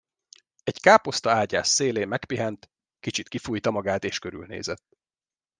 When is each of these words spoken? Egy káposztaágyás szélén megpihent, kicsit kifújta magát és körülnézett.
Egy 0.63 0.79
káposztaágyás 0.79 1.67
szélén 1.67 2.07
megpihent, 2.07 2.69
kicsit 2.99 3.27
kifújta 3.27 3.71
magát 3.71 4.03
és 4.03 4.19
körülnézett. 4.19 4.97